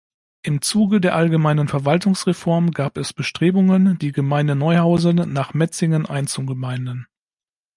Im 0.41 0.63
Zuge 0.63 0.99
der 0.99 1.15
allgemeinen 1.15 1.67
Verwaltungsreform 1.67 2.71
gab 2.71 2.97
es 2.97 3.13
Bestrebungen, 3.13 3.99
die 3.99 4.11
Gemeinde 4.11 4.55
Neuhausen 4.55 5.31
nach 5.31 5.53
Metzingen 5.53 6.07
einzugemeinden. 6.07 7.05